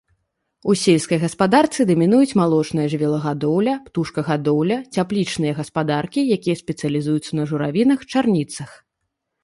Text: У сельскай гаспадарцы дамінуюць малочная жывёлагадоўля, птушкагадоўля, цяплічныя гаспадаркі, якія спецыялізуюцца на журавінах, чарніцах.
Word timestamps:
У 0.71 0.75
сельскай 0.83 1.19
гаспадарцы 1.23 1.85
дамінуюць 1.89 2.37
малочная 2.41 2.87
жывёлагадоўля, 2.95 3.75
птушкагадоўля, 3.91 4.77
цяплічныя 4.99 5.53
гаспадаркі, 5.61 6.27
якія 6.41 6.55
спецыялізуюцца 6.67 7.31
на 7.43 7.51
журавінах, 7.53 7.99
чарніцах. 8.13 8.69